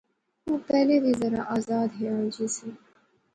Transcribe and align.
او 0.47 0.53
پہلے 0.67 0.95
وی 1.03 1.11
ذرا 1.21 1.41
آزاد 1.55 1.87
خیال 1.97 2.25
جئی 2.35 2.47
سی 2.55 2.69